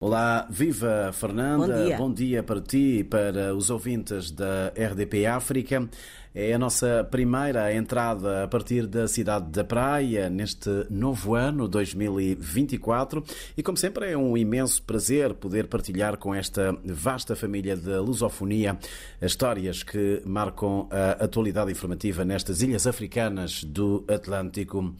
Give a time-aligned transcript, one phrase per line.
[0.00, 1.96] Olá, viva Fernanda, Bom dia.
[1.96, 5.90] bom dia para ti e para os ouvintes da RDP África.
[6.32, 13.24] É a nossa primeira entrada a partir da cidade da Praia neste novo ano 2024
[13.56, 18.78] e, como sempre, é um imenso prazer poder partilhar com esta vasta família da lusofonia
[19.20, 24.94] as histórias que marcam a atualidade informativa nestas ilhas africanas do Atlântico.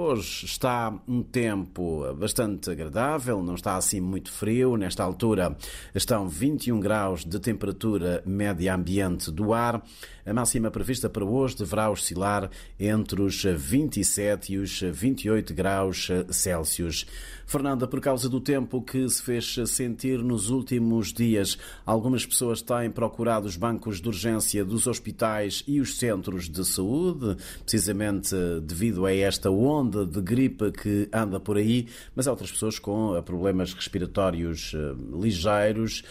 [0.00, 4.76] Hoje está um tempo bastante agradável, não está assim muito frio.
[4.76, 5.56] Nesta altura
[5.92, 9.84] estão 21 graus de temperatura média ambiente do ar.
[10.24, 12.48] A máxima prevista para hoje deverá oscilar
[12.78, 17.04] entre os 27 e os 28 graus Celsius.
[17.44, 22.90] Fernanda, por causa do tempo que se fez sentir nos últimos dias, algumas pessoas têm
[22.90, 29.14] procurado os bancos de urgência dos hospitais e os centros de saúde, precisamente devido a
[29.14, 34.74] esta onda de gripe que anda por aí, mas há outras pessoas com problemas respiratórios
[35.20, 36.02] ligeiros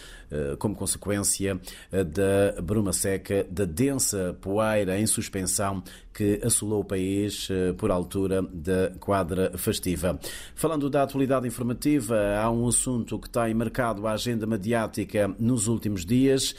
[0.59, 1.59] como consequência
[1.91, 5.81] da bruma seca, da densa poeira em suspensão
[6.17, 10.19] que assolou o país por altura da quadra festiva.
[10.55, 16.03] Falando da atualidade informativa, há um assunto que tem marcado a agenda mediática nos últimos
[16.03, 16.55] dias,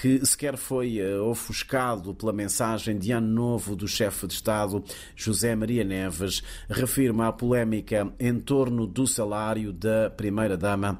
[0.00, 4.84] que sequer foi ofuscado pela mensagem de ano novo do chefe de Estado,
[5.16, 10.96] José Maria Neves, refirma a polémica em torno do salário da primeira-dama,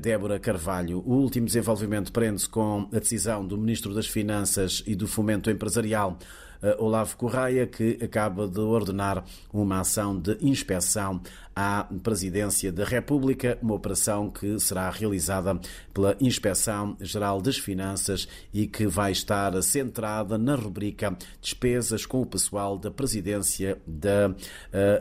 [0.00, 1.04] Débora Carvalho.
[1.06, 6.18] O último desenvolvimento prende-se com a decisão do Ministro das Finanças e do Fomento Empresarial,
[6.78, 11.20] Olavo Correia, que acaba de ordenar uma ação de inspeção
[11.54, 15.58] à Presidência da República, uma operação que será realizada
[15.92, 22.26] pela Inspeção Geral das Finanças e que vai estar centrada na rubrica Despesas com o
[22.26, 24.32] pessoal da Presidência da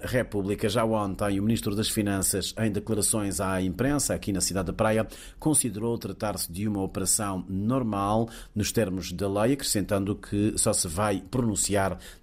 [0.03, 0.67] República.
[0.67, 5.07] Já ontem, o Ministro das Finanças, em declarações à imprensa aqui na cidade da Praia,
[5.39, 11.21] considerou tratar-se de uma operação normal nos termos da lei, acrescentando que só se vai
[11.29, 11.46] pronunciar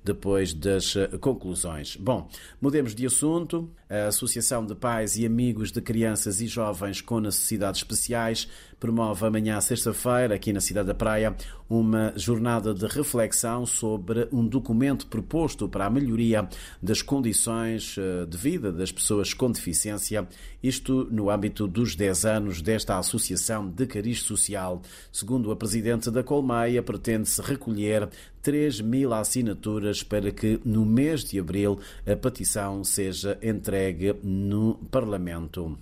[0.02, 1.96] depois das conclusões.
[1.96, 2.28] Bom,
[2.60, 3.70] mudemos de assunto.
[3.88, 8.48] A Associação de Pais e Amigos de Crianças e Jovens com Necessidades Especiais
[8.80, 11.34] promove amanhã, sexta-feira, aqui na Cidade da Praia,
[11.70, 16.46] uma jornada de reflexão sobre um documento proposto para a melhoria
[16.82, 17.96] das condições
[18.28, 20.26] de vida das pessoas com deficiência,
[20.62, 24.82] isto no âmbito dos 10 anos desta Associação de Cariz Social.
[25.12, 28.08] Segundo a Presidente da Colmeia, pretende-se recolher
[28.44, 35.78] 3 mil assinaturas para que, no mês de abril, a petição seja entregue no Parlamento.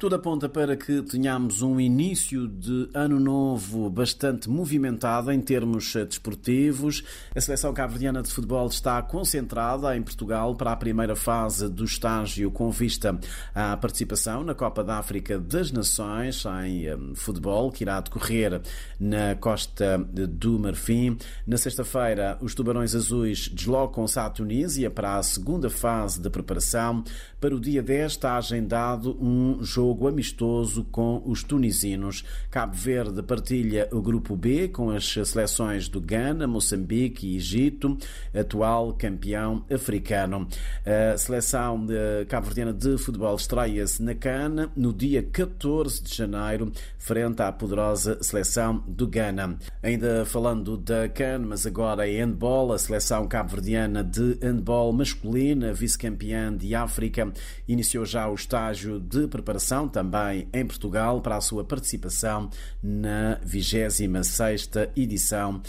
[0.00, 7.04] Tudo aponta para que tenhamos um início de ano novo bastante movimentado em termos desportivos.
[7.36, 12.50] A seleção cabo-verdiana de futebol está concentrada em Portugal para a primeira fase do estágio
[12.50, 13.20] com vista
[13.54, 18.62] à participação na Copa da África das Nações em futebol, que irá decorrer
[18.98, 21.18] na Costa do Marfim.
[21.46, 27.04] Na sexta-feira, os Tubarões Azuis deslocam-se à Tunísia para a segunda fase de preparação.
[27.38, 32.24] Para o dia 10 está agendado um jogo jogo amistoso com os tunisinos.
[32.48, 37.98] Cabo Verde partilha o grupo B com as seleções do Ghana, Moçambique e Egito,
[38.32, 40.46] atual campeão africano.
[40.86, 41.88] A seleção
[42.28, 48.84] cabo-verdiana de futebol estreia-se na Cana no dia 14 de janeiro, frente à poderosa seleção
[48.86, 49.58] do Ghana.
[49.82, 56.56] Ainda falando da Cana, mas agora em handball, a seleção cabo-verdiana de handball masculina, vice-campeã
[56.56, 57.32] de África,
[57.66, 62.48] iniciou já o estágio de preparação também em Portugal para a sua participação
[62.82, 65.62] na 26ª edição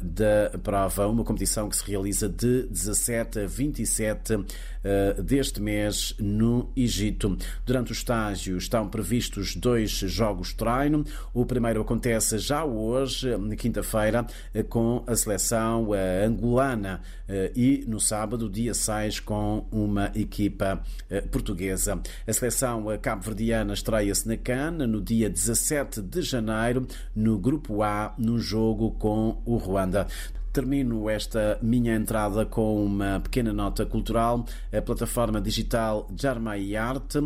[0.00, 4.44] da prova, uma competição que se realiza de 17 a 27
[5.24, 7.36] deste mês no Egito.
[7.64, 11.04] Durante o estágio estão previstos dois jogos treino.
[11.34, 13.28] O primeiro acontece já hoje,
[13.58, 14.24] quinta-feira,
[14.68, 15.88] com a seleção
[16.24, 17.00] angolana
[17.54, 20.80] e no sábado, dia 6, com uma equipa
[21.32, 22.00] portuguesa.
[22.24, 23.35] A seleção cabo-verdiana
[23.72, 29.56] estreia-se na Cana no dia 17 de janeiro, no Grupo A, num jogo com o
[29.56, 30.06] Ruanda.
[30.56, 34.46] Termino esta minha entrada com uma pequena nota cultural.
[34.72, 37.18] A plataforma digital Jarmai Arte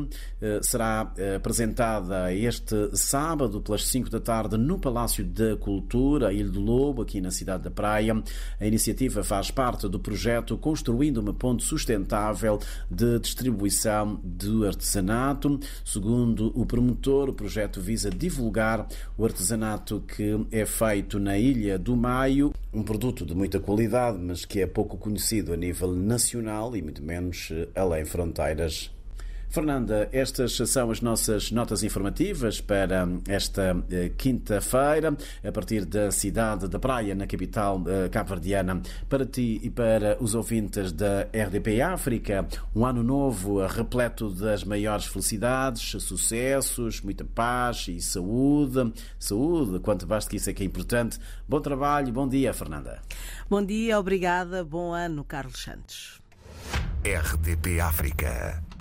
[0.63, 7.03] será apresentada este sábado pelas 5 da tarde no Palácio da Cultura, Ilha do Lobo,
[7.03, 8.21] aqui na cidade da Praia.
[8.59, 12.59] A iniciativa faz parte do projeto Construindo uma Ponte Sustentável
[12.91, 15.61] de Distribuição do Artesanato.
[15.85, 21.97] Segundo o promotor, o projeto visa divulgar o artesanato que é feito na Ilha do
[21.97, 26.83] Maio, um produto de muita qualidade, mas que é pouco conhecido a nível nacional e
[26.83, 28.91] muito menos além fronteiras.
[29.51, 36.69] Fernanda, estas são as nossas notas informativas para esta eh, quinta-feira, a partir da cidade
[36.69, 38.81] da Praia, na capital eh, cabo-verdiana.
[39.09, 45.07] Para ti e para os ouvintes da RDP África, um ano novo repleto das maiores
[45.07, 48.93] felicidades, sucessos, muita paz e saúde.
[49.19, 51.19] Saúde, quanto basta que isso é que é importante.
[51.49, 53.03] Bom trabalho, bom dia, Fernanda.
[53.49, 56.23] Bom dia, obrigada, bom ano, Carlos Santos.
[57.03, 58.70] RDP África.